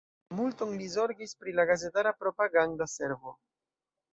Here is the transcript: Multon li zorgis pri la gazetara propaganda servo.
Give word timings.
Multon 0.37 0.71
li 0.79 0.87
zorgis 0.93 1.35
pri 1.43 1.53
la 1.59 1.65
gazetara 1.73 2.15
propaganda 2.25 2.89
servo. 2.95 3.37